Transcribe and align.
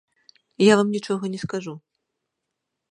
Я 0.71 0.77
вам 0.79 0.87
нічога 0.95 1.23
не 1.35 1.39
скажу. 1.45 1.73